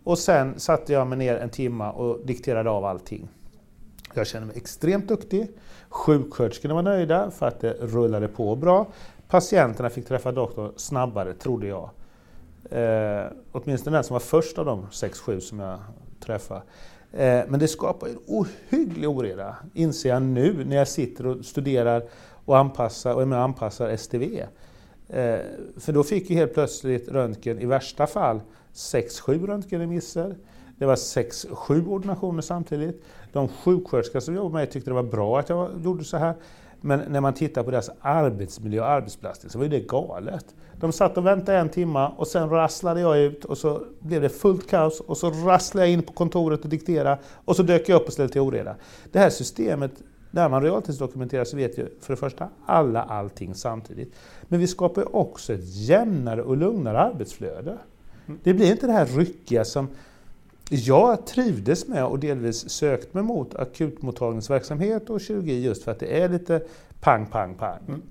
Och 0.04 0.20
sen 0.20 0.60
satte 0.60 0.94
jag 0.94 1.08
mig 1.08 1.18
ner 1.18 1.36
en 1.36 1.50
timme 1.50 1.90
och 1.90 2.26
dikterade 2.26 2.70
av 2.70 2.86
allting. 2.86 3.30
Jag 4.14 4.28
kände 4.28 4.48
mig 4.48 4.58
extremt 4.58 5.08
duktig. 5.08 5.48
Sjuksköterskorna 5.90 6.74
var 6.74 6.82
nöjda 6.82 7.32
för 7.32 7.48
att 7.48 7.60
det 7.60 7.74
rullade 7.74 8.28
på 8.28 8.56
bra. 8.56 8.88
Patienterna 9.28 9.90
fick 9.90 10.08
träffa 10.08 10.32
doktorn 10.32 10.72
snabbare, 10.76 11.34
trodde 11.34 11.68
jag. 11.68 11.90
Eh, 12.72 13.26
åtminstone 13.52 13.98
den 13.98 14.04
som 14.04 14.14
var 14.14 14.20
först 14.20 14.58
av 14.58 14.66
de 14.66 14.88
6-7 14.92 15.40
som 15.40 15.60
jag 15.60 15.80
träffade. 16.20 16.62
Eh, 17.12 17.44
men 17.48 17.60
det 17.60 17.68
skapar 17.68 18.08
en 18.08 18.20
ohygglig 18.28 19.10
oreda, 19.10 19.56
inser 19.74 20.10
jag 20.10 20.22
nu 20.22 20.66
när 20.66 20.76
jag 20.76 20.88
sitter 20.88 21.28
och 21.28 21.46
studerar 21.46 22.04
och 22.46 22.58
anpassa, 22.58 23.16
och 23.16 23.22
är 23.22 23.26
med 23.26 23.38
och 23.38 23.44
anpassar 23.44 23.90
STV. 23.90 24.44
Eh, 25.10 25.40
för 25.78 25.94
då 25.94 26.04
fick 26.04 26.30
ju 26.30 26.36
helt 26.36 26.54
plötsligt 26.54 27.10
röntgen 27.10 27.60
i 27.60 27.66
värsta 27.66 28.08
fall 28.08 28.42
6-7 28.74 29.48
röntgenremisser. 29.48 30.36
Det 30.78 30.86
var 30.86 30.96
6-7 30.96 31.88
ordinationer 31.88 32.42
samtidigt. 32.42 33.04
De 33.32 33.48
sjuksköterskor 33.48 34.20
som 34.20 34.36
jobbade 34.36 34.54
med 34.54 34.60
mig 34.62 34.72
tyckte 34.72 34.90
det 34.90 34.94
var 34.94 35.04
bra 35.04 35.40
att 35.40 35.50
jag 35.50 35.70
gjorde 35.84 36.04
så 36.04 36.18
här. 36.18 36.36
Men 36.82 37.00
när 37.08 37.22
man 37.22 37.34
tittar 37.34 37.64
på 37.64 37.72
deras 37.72 37.90
arbetsmiljö 38.02 38.82
och 38.82 38.88
arbetsbelastning 38.90 39.50
så 39.50 39.60
var 39.60 39.66
det 39.66 39.88
galet. 39.88 40.46
De 40.80 40.92
satt 40.92 41.18
och 41.18 41.26
väntade 41.26 41.58
en 41.58 41.70
timme 41.70 42.10
och 42.18 42.28
sen 42.28 42.50
rasslade 42.50 43.02
jag 43.02 43.20
ut 43.20 43.46
och 43.46 43.58
så 43.58 43.84
blev 44.00 44.22
det 44.22 44.30
fullt 44.30 44.70
kaos 44.70 45.00
och 45.00 45.18
så 45.18 45.30
rasslade 45.30 45.88
jag 45.88 45.94
in 45.94 46.04
på 46.04 46.14
kontoret 46.14 46.64
och 46.64 46.70
dikterade 46.70 47.20
och 47.46 47.56
så 47.56 47.64
dök 47.64 47.90
jag 47.90 48.02
upp 48.02 48.08
och 48.08 48.14
ställde 48.14 48.32
till 48.32 48.42
oreda. 48.42 48.76
Det 49.12 49.20
här 49.20 49.30
systemet, 49.30 49.92
när 50.34 50.50
man 50.50 50.64
realtidsdokumenterar 50.64 51.44
så 51.44 51.58
vet 51.58 51.78
ju 51.78 51.88
för 52.00 52.14
det 52.14 52.18
första 52.18 52.50
alla 52.66 53.04
allting 53.04 53.56
samtidigt. 53.56 54.16
Men 54.42 54.60
vi 54.60 54.68
skapar 54.68 55.16
också 55.16 55.54
ett 55.54 55.64
jämnare 55.64 56.44
och 56.44 56.58
lugnare 56.58 57.00
arbetsflöde. 57.00 57.78
Det 58.44 58.54
blir 58.54 58.72
inte 58.72 58.88
det 58.88 58.94
här 58.94 59.06
ryckiga 59.06 59.66
som 59.66 59.88
jag 60.70 61.26
trivdes 61.26 61.88
med 61.88 62.06
och 62.06 62.20
delvis 62.20 62.70
sökt 62.70 63.14
mig 63.14 63.24
mot 63.24 63.56
akutmottagningsverksamhet 63.56 65.10
och 65.10 65.22
kirurgi 65.22 65.62
just 65.62 65.84
för 65.84 65.92
att 65.92 66.00
det 66.00 66.22
är 66.22 66.30
lite 66.30 66.64
pang, 67.02 67.26
pang, 67.26 67.56
pang. 67.56 67.80
Mm. 67.88 68.02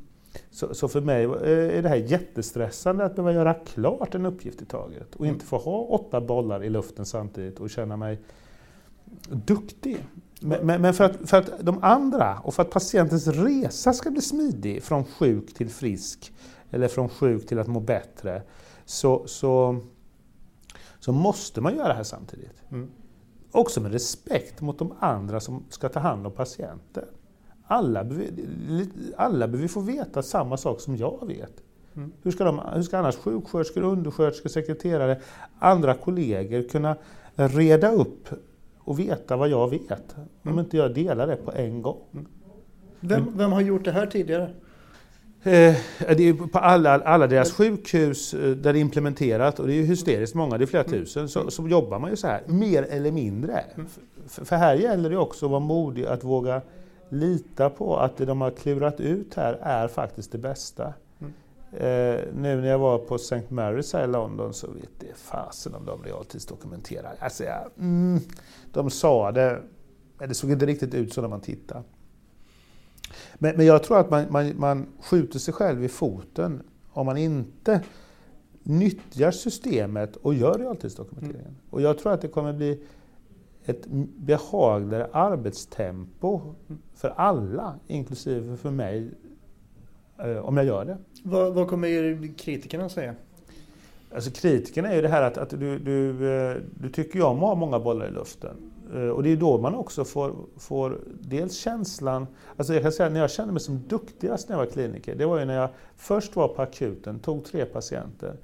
Så, 0.50 0.75
så, 0.75 0.88
för 0.88 1.00
mig 1.00 1.25
är 1.25 1.83
det 1.83 1.88
här 1.88 1.97
jättestressande 1.97 3.05
att 3.05 3.17
behöva 3.17 3.33
göra 3.33 3.55
klart 3.55 4.14
en 4.14 4.26
uppgift 4.26 4.62
i 4.62 4.64
taget 4.64 5.14
och 5.17 5.26
inte 5.26 5.45
få 5.45 5.59
ha 5.59 5.79
åtta 5.79 6.21
bollar 6.21 6.64
i 6.64 6.71
luften 6.71 7.07
samtidigt 7.07 7.61
och 7.61 7.71
känna 7.71 7.97
mig 7.97 8.19
duktig. 9.31 10.07
Men, 10.40 10.83
men, 10.83 10.95
för, 10.95 11.04
att, 11.04 11.31
för, 11.31 11.37
att, 11.37 11.50
de 11.61 11.78
andra 11.83 12.38
och 12.38 12.54
för 12.54 12.62
att 12.62 12.71
patientens 12.71 13.26
resa 13.26 13.92
ska 13.92 14.11
bli 14.11 14.21
smidig 14.21 14.83
från 14.83 15.04
sjuk 15.04 15.54
till 15.54 15.71
frisk 15.71 16.33
eller 16.71 16.88
från 16.88 17.09
sjuk 17.09 17.47
till 17.47 17.59
att 17.59 17.66
må 17.66 17.81
bättre 17.81 18.42
så, 18.85 19.23
så 19.26 19.81
så 21.04 21.12
måste 21.12 21.61
man 21.61 21.76
göra 21.76 21.88
det 21.88 21.95
här 21.95 22.02
samtidigt. 22.02 22.62
Mm. 22.71 22.90
Också 23.52 23.81
med 23.81 23.92
respekt 23.92 24.61
mot 24.61 24.78
de 24.78 24.95
andra 24.99 25.40
som 25.40 25.64
ska 25.69 25.88
ta 25.88 26.00
hand 26.00 26.26
om 26.26 26.33
patienten. 26.33 27.04
Alla, 27.66 28.07
alla 29.16 29.49
behöver 29.49 29.69
få 29.69 29.81
veta 29.81 30.23
samma 30.23 30.57
sak 30.57 30.81
som 30.81 30.97
jag 30.97 31.26
vet. 31.26 31.62
Mm. 31.95 32.12
Hur, 32.23 32.31
ska 32.31 32.45
de, 32.45 32.59
hur 32.75 32.83
ska 32.83 32.99
annars 32.99 33.16
sjuksköterskor, 33.16 33.83
undersköterskor, 33.83 34.49
sekreterare, 34.49 35.21
andra 35.59 35.95
kollegor 35.95 36.69
kunna 36.69 36.97
reda 37.35 37.90
upp 37.90 38.28
och 38.84 38.98
veta 38.98 39.36
vad 39.36 39.48
jag 39.48 39.70
vet 39.70 40.16
om 40.42 40.58
inte 40.58 40.76
jag 40.76 40.94
delar 40.94 41.26
det 41.26 41.36
på 41.36 41.52
en 41.52 41.82
gång? 41.82 42.26
Vem, 43.00 43.36
vem 43.36 43.52
har 43.52 43.60
gjort 43.60 43.84
det 43.84 43.92
här 43.92 44.06
tidigare? 44.06 44.50
Eh, 45.44 45.76
det 46.16 46.28
är 46.28 46.46
på 46.46 46.58
alla, 46.58 46.90
alla 46.90 47.26
deras 47.26 47.52
sjukhus 47.52 48.34
eh, 48.34 48.50
där 48.50 48.72
det 48.72 48.78
är 48.78 48.80
implementerat, 48.80 49.60
och 49.60 49.66
det 49.66 49.74
är 49.74 49.82
hysteriskt 49.82 50.34
många, 50.34 50.58
det 50.58 50.64
är 50.64 50.66
flera 50.66 50.84
tusen, 50.84 51.28
så, 51.28 51.50
så 51.50 51.68
jobbar 51.68 51.98
man 51.98 52.10
ju 52.10 52.16
så 52.16 52.26
här, 52.26 52.42
mer 52.46 52.82
eller 52.82 53.12
mindre. 53.12 53.64
För, 54.28 54.44
för 54.44 54.56
här 54.56 54.74
gäller 54.74 55.10
det 55.10 55.18
också 55.18 55.46
att 55.46 55.50
vara 55.50 55.60
modig, 55.60 56.04
att 56.04 56.24
våga 56.24 56.62
lita 57.08 57.70
på 57.70 57.96
att 57.96 58.16
det 58.16 58.24
de 58.24 58.40
har 58.40 58.50
klurat 58.50 59.00
ut 59.00 59.34
här 59.34 59.58
är 59.62 59.88
faktiskt 59.88 60.32
det 60.32 60.38
bästa. 60.38 60.92
Eh, 61.73 62.21
nu 62.35 62.61
när 62.61 62.69
jag 62.69 62.79
var 62.79 62.99
på 62.99 63.14
St. 63.14 63.43
Mary's 63.49 63.97
här 63.97 64.05
i 64.05 64.07
London 64.07 64.55
så 64.55 64.67
vet 64.71 64.91
det 64.99 65.14
fasen 65.17 65.75
om 65.75 65.87
de 65.87 66.02
realtidsdokumenterar. 66.02 67.17
Alltså, 67.19 67.45
ja, 67.45 67.69
mm, 67.79 68.21
de 68.73 68.91
sa 68.91 69.33
det, 69.33 69.62
men 70.19 70.29
det 70.29 70.35
såg 70.35 70.50
inte 70.50 70.67
riktigt 70.67 70.95
ut 70.95 71.12
så 71.12 71.21
när 71.21 71.29
man 71.29 71.41
tittade. 71.41 71.83
Men, 73.35 73.57
men 73.57 73.67
jag 73.67 73.83
tror 73.83 73.99
att 73.99 74.11
man, 74.11 74.26
man, 74.31 74.52
man 74.57 74.87
skjuter 75.00 75.38
sig 75.38 75.55
själv 75.55 75.85
i 75.85 75.88
foten 75.88 76.62
om 76.93 77.07
man 77.07 77.17
inte 77.17 77.83
nyttjar 78.62 79.31
systemet 79.31 80.17
och 80.17 80.35
gör 80.35 80.59
realtidsdokumenteringen. 80.59 81.47
Mm. 81.47 81.57
Och 81.71 81.83
jag 81.83 81.99
tror 81.99 82.12
att 82.12 82.21
det 82.21 82.29
kommer 82.29 82.52
bli 82.52 82.83
ett 83.64 83.87
behagligare 84.17 85.09
arbetstempo 85.12 86.55
för 86.95 87.09
alla, 87.09 87.79
inklusive 87.87 88.57
för 88.57 88.71
mig, 88.71 89.11
om 90.43 90.57
jag 90.57 90.67
gör 90.67 90.85
det. 90.85 90.97
Vad, 91.23 91.55
vad 91.55 91.69
kommer 91.69 92.29
kritikerna 92.38 92.88
säga? 92.88 93.14
Alltså 94.14 94.31
kritikerna 94.31 94.88
är 94.88 94.95
ju 94.97 95.02
det 95.02 95.09
här 95.09 95.23
att, 95.23 95.38
att 95.38 95.50
du, 95.50 95.79
du, 95.79 96.33
eh, 96.35 96.57
du 96.81 96.88
tycker 96.88 97.19
jag 97.19 97.31
om 97.31 97.37
att 97.37 97.43
ha 97.43 97.55
många 97.55 97.79
bollar 97.79 98.09
i 98.09 98.11
luften. 98.11 98.57
Eh, 98.95 99.09
och 99.09 99.23
det 99.23 99.33
är 99.33 99.37
då 99.37 99.59
man 99.59 99.75
också 99.75 100.05
får, 100.05 100.35
får 100.57 100.99
dels 101.21 101.57
känslan, 101.57 102.26
alltså 102.57 102.75
jag 102.75 102.83
kan 102.83 102.93
säga 102.93 103.09
när 103.09 103.21
jag 103.21 103.31
kände 103.31 103.52
mig 103.52 103.61
som 103.61 103.83
duktigast 103.88 104.49
när 104.49 104.57
jag 104.57 104.64
var 104.64 104.73
kliniker, 104.73 105.14
det 105.14 105.26
var 105.26 105.38
ju 105.38 105.45
när 105.45 105.55
jag 105.55 105.69
först 105.97 106.37
var 106.37 106.49
på 106.49 106.62
akuten, 106.62 107.19
tog 107.19 107.45
tre 107.45 107.64
patienter, 107.64 108.35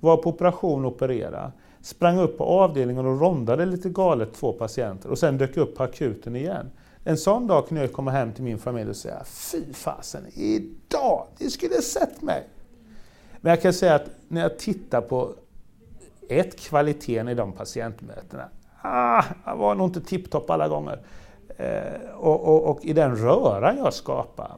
var 0.00 0.16
på 0.16 0.30
operation 0.30 0.84
och 0.84 0.92
operera, 0.92 1.52
sprang 1.80 2.18
upp 2.18 2.38
på 2.38 2.44
avdelningen 2.44 3.06
och 3.06 3.20
rondade 3.20 3.66
lite 3.66 3.88
galet 3.88 4.34
två 4.34 4.52
patienter 4.52 5.10
och 5.10 5.18
sen 5.18 5.38
dök 5.38 5.56
upp 5.56 5.76
på 5.76 5.82
akuten 5.82 6.36
igen. 6.36 6.66
En 7.08 7.16
sån 7.16 7.46
dag 7.46 7.68
kunde 7.68 7.82
jag 7.82 7.92
komma 7.92 8.10
hem 8.10 8.32
till 8.32 8.44
min 8.44 8.58
familj 8.58 8.90
och 8.90 8.96
säga, 8.96 9.24
fy 9.24 9.72
fasen, 9.72 10.26
idag, 10.34 11.26
ni 11.38 11.50
skulle 11.50 11.82
sett 11.82 12.22
mig! 12.22 12.48
Men 13.40 13.50
jag 13.50 13.62
kan 13.62 13.72
säga 13.72 13.94
att 13.94 14.10
när 14.28 14.40
jag 14.40 14.58
tittar 14.58 15.00
på 15.00 15.34
ett, 16.28 16.60
kvaliteten 16.60 17.28
i 17.28 17.34
de 17.34 17.52
patientmötena, 17.52 18.48
ah, 18.82 19.24
jag 19.44 19.56
var 19.56 19.74
nog 19.74 19.88
inte 19.88 20.00
tipptopp 20.00 20.50
alla 20.50 20.68
gånger. 20.68 21.00
Eh, 21.56 22.10
och, 22.16 22.48
och, 22.48 22.70
och, 22.70 22.84
i 22.84 22.92
den 22.92 23.16
röran 23.16 23.76
jag 23.76 23.94
skapade, 23.94 24.54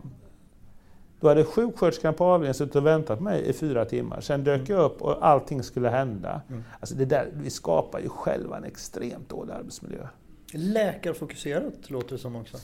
då 1.21 1.29
hade 1.29 1.45
sjuksköterskan 1.45 2.15
på 2.15 2.25
avdelningen 2.25 2.55
suttit 2.55 2.77
och 2.77 2.87
väntat 2.87 3.19
på 3.19 3.25
mig 3.25 3.49
i 3.49 3.53
fyra 3.53 3.85
timmar. 3.85 4.21
Sen 4.21 4.45
dök 4.45 4.69
jag 4.69 4.85
upp 4.85 5.03
och 5.03 5.27
allting 5.27 5.63
skulle 5.63 5.89
hända. 5.89 6.41
Mm. 6.49 6.65
Alltså 6.81 6.95
det 6.95 7.05
där, 7.05 7.29
vi 7.33 7.51
skapar 7.51 8.01
ju 8.01 8.09
själva 8.09 8.57
en 8.57 8.65
extremt 8.65 9.29
dålig 9.29 9.53
arbetsmiljö. 9.53 10.07
Läkarfokuserat 10.53 11.91
låter 11.91 12.13
det 12.13 12.19
som 12.19 12.37
också. 12.37 12.57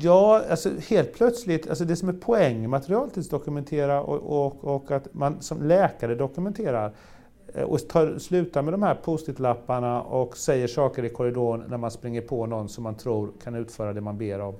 Ja, 0.00 0.44
alltså 0.50 0.70
helt 0.88 1.14
plötsligt, 1.14 1.68
alltså 1.68 1.84
det 1.84 1.96
som 1.96 2.08
är 2.08 2.12
poäng 2.12 2.70
med 2.70 2.78
att 2.78 2.90
realtidsdokumentera 2.90 4.02
och, 4.02 4.46
och, 4.46 4.64
och 4.74 4.90
att 4.90 5.14
man 5.14 5.42
som 5.42 5.62
läkare 5.62 6.14
dokumenterar, 6.14 6.94
Eh, 7.54 7.62
och 7.62 7.88
tar, 7.88 8.18
slutar 8.18 8.62
med 8.62 8.74
de 8.74 8.82
här 8.82 8.94
post-it-lapparna 8.94 10.02
och 10.02 10.36
säger 10.36 10.66
saker 10.66 11.04
i 11.04 11.08
korridoren 11.08 11.64
när 11.68 11.76
man 11.76 11.90
springer 11.90 12.20
på 12.20 12.46
någon 12.46 12.68
som 12.68 12.84
man 12.84 12.94
tror 12.94 13.32
kan 13.44 13.54
utföra 13.54 13.92
det 13.92 14.00
man 14.00 14.18
ber 14.18 14.40
om. 14.40 14.54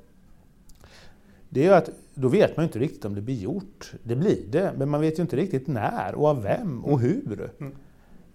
Det 1.48 1.66
är 1.66 1.72
att 1.72 1.90
då 2.14 2.28
vet 2.28 2.56
man 2.56 2.64
inte 2.66 2.78
riktigt 2.78 3.04
om 3.04 3.14
det 3.14 3.20
blir 3.20 3.34
gjort. 3.34 3.92
Det 4.02 4.16
blir 4.16 4.42
det, 4.50 4.72
men 4.76 4.88
man 4.88 5.00
vet 5.00 5.18
ju 5.18 5.22
inte 5.22 5.36
riktigt 5.36 5.66
när 5.66 6.14
och 6.14 6.28
av 6.28 6.42
vem 6.42 6.84
och 6.84 7.00
hur. 7.00 7.50
Mm. 7.60 7.72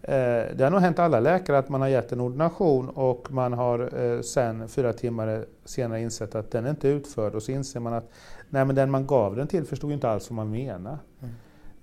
Eh, 0.08 0.56
det 0.56 0.64
har 0.64 0.70
nog 0.70 0.80
hänt 0.80 1.00
alla 1.00 1.20
läkare 1.20 1.58
att 1.58 1.70
man 1.70 1.82
har 1.82 1.88
gett 1.88 2.12
en 2.12 2.22
ordination 2.22 2.90
och 2.90 3.32
man 3.32 3.54
har 3.54 4.02
eh, 4.02 4.22
sen 4.22 4.68
fyra 4.68 4.94
timmar 4.94 5.46
senare 5.66 6.02
insett 6.02 6.36
att 6.36 6.52
den 6.52 6.66
är 6.66 6.70
inte 6.70 6.88
utförd 6.88 7.36
och 7.36 7.44
så 7.44 7.52
inser 7.52 7.80
man 7.80 7.94
att 7.94 8.10
nej, 8.50 8.66
men 8.66 8.76
den 8.76 8.92
man 8.92 9.08
gav 9.08 9.36
den 9.36 9.48
till 9.48 9.66
förstod 9.66 9.92
inte 9.92 10.10
alls 10.10 10.30
vad 10.30 10.36
man 10.36 10.52
menade. 10.52 10.98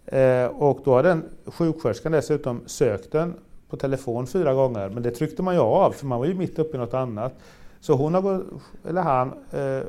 Eh, 0.07 0.21
mm. 0.21 0.57
Och 0.57 0.81
då 0.85 0.93
har 0.93 1.03
den 1.03 1.25
sjuksköterskan 1.47 2.13
dessutom 2.13 2.61
sökt 2.67 3.13
den 3.13 3.35
på 3.69 3.77
telefon 3.77 4.27
fyra 4.27 4.55
gånger, 4.55 4.89
men 4.89 5.03
det 5.03 5.11
tryckte 5.11 5.43
man 5.43 5.55
ju 5.55 5.61
av 5.61 5.93
för 5.93 6.07
man 6.07 6.19
var 6.19 6.27
ju 6.27 6.35
mitt 6.35 6.59
uppe 6.59 6.77
i 6.77 6.81
något 6.81 6.95
annat. 6.95 7.35
Så 7.81 7.95
hon 7.95 8.15
har 8.15 8.23
gått, 8.23 8.45
eller 8.89 9.03
han 9.03 9.35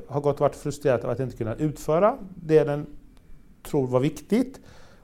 har 0.07 0.21
gått 0.21 0.35
och 0.35 0.41
varit 0.41 0.55
frustrerad 0.55 1.05
av 1.05 1.09
att 1.09 1.19
inte 1.19 1.37
kunna 1.37 1.55
utföra 1.55 2.17
det 2.35 2.63
den 2.63 2.85
tror 3.63 3.87
var 3.87 3.99
viktigt. 3.99 4.59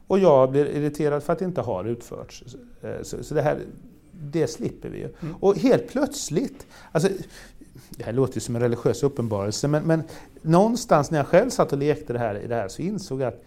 Och 0.07 0.19
jag 0.19 0.51
blir 0.51 0.65
irriterad 0.65 1.23
för 1.23 1.33
att 1.33 1.39
det 1.39 1.45
inte 1.45 1.61
har 1.61 1.85
utförts. 1.85 2.43
Eh, 2.81 3.01
så, 3.01 3.23
så, 3.23 3.33
det 3.33 3.41
här 3.41 3.59
det 4.11 4.47
slipper 4.47 4.89
vi 4.89 4.97
ju. 4.97 5.09
Mm. 5.19 5.35
Och 5.39 5.57
helt 5.57 5.87
plötsligt, 5.87 6.67
alltså, 6.91 7.09
det 7.89 8.03
här 8.03 8.13
låter 8.13 8.35
ju 8.35 8.41
som 8.41 8.55
en 8.55 8.61
religiös 8.61 9.03
uppenbarelse, 9.03 9.67
men, 9.67 9.83
men 9.83 10.03
någonstans 10.41 11.11
när 11.11 11.17
jag 11.17 11.27
själv 11.27 11.49
satt 11.49 11.71
och 11.71 11.77
lekte 11.77 12.13
det 12.13 12.19
här, 12.19 12.39
i 12.43 12.47
det 12.47 12.55
här 12.55 12.67
så 12.67 12.81
insåg 12.81 13.21
jag 13.21 13.27
att 13.27 13.43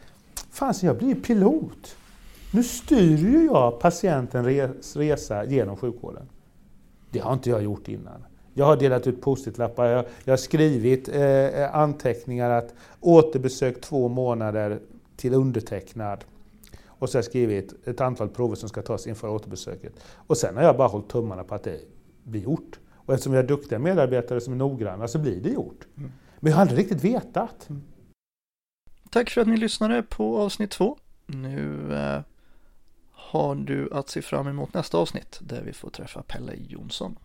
Fan, 0.50 0.75
jag 0.83 0.99
blir 0.99 1.14
pilot. 1.14 1.97
Nu 2.52 2.62
styr 2.62 3.17
ju 3.17 3.45
jag 3.45 3.81
patientens 3.81 4.97
resa 4.97 5.45
genom 5.45 5.76
sjukvården. 5.76 6.29
Det 7.11 7.19
har 7.19 7.33
inte 7.33 7.50
jag 7.50 7.62
gjort 7.62 7.88
innan. 7.88 8.25
Jag 8.55 8.67
har 8.67 8.76
delat 8.76 9.07
ut 9.07 9.21
post-it-lappar, 9.21 9.87
jag, 9.87 10.05
jag, 10.25 10.33
har 10.33 10.37
skrivit 10.37 11.09
eh, 11.09 11.76
anteckningar 11.76 12.50
att 12.50 12.75
återbesök 13.00 13.81
två 13.81 14.09
månader 14.09 14.81
till 15.17 15.35
undertecknad. 15.35 16.25
Och 17.00 17.11
så 17.11 17.16
har 17.16 17.19
jag 17.19 17.25
skrivit 17.25 17.88
ett 17.88 18.00
antal 18.00 18.28
prover 18.28 18.57
som 18.57 18.69
ska 18.69 18.83
tas 18.83 19.07
inför 19.07 19.28
återbesöket. 19.28 19.92
Och 20.26 20.37
sen 20.37 20.57
har 20.57 20.62
jag 20.62 20.76
bara 20.76 20.88
hållit 20.88 21.09
tummarna 21.09 21.45
på 21.45 21.54
att 21.54 21.62
det 21.62 21.80
blir 22.25 22.40
gjort. 22.40 22.78
Och 22.95 23.14
eftersom 23.14 23.33
vi 23.33 23.37
har 23.38 23.45
duktiga 23.45 23.78
medarbetare 23.78 24.40
som 24.40 24.52
är 24.52 24.57
noggranna 24.57 25.09
så 25.09 25.19
blir 25.19 25.40
det 25.40 25.50
gjort. 25.50 25.87
Mm. 25.97 26.12
Men 26.40 26.50
jag 26.50 26.57
har 26.57 26.62
aldrig 26.62 26.78
riktigt 26.78 27.04
vetat. 27.04 27.69
Mm. 27.71 27.83
Tack 29.11 29.30
för 29.30 29.40
att 29.40 29.49
ni 29.49 29.57
lyssnade 29.57 30.02
på 30.02 30.38
avsnitt 30.38 30.71
två. 30.71 30.99
Nu 31.26 31.95
eh, 31.95 32.21
har 33.12 33.54
du 33.54 33.88
att 33.92 34.09
se 34.09 34.23
fram 34.23 34.49
emot 34.49 34.75
nästa 34.75 34.99
avsnitt 34.99 35.38
där 35.42 35.62
vi 35.62 35.73
får 35.73 35.90
träffa 35.90 36.23
Pelle 36.23 36.52
Jonsson. 36.69 37.16